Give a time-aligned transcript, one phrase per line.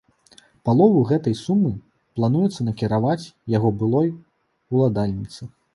[0.69, 1.73] Палову гэтай сумы
[2.21, 4.09] плануецца накіраваць яго былой
[4.73, 5.41] уладальніцы.